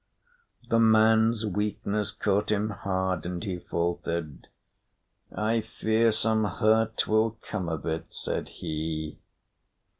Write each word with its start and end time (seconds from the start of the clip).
The 0.67 0.79
man's 0.79 1.45
weakness 1.45 2.09
caught 2.09 2.51
him 2.51 2.71
hard, 2.71 3.23
and 3.23 3.43
he 3.43 3.59
faltered. 3.59 4.47
"I 5.31 5.61
fear 5.61 6.11
some 6.11 6.43
hurt 6.45 7.07
will 7.07 7.37
come 7.43 7.69
of 7.69 7.85
it," 7.85 8.05
said 8.09 8.49
he. 8.49 9.19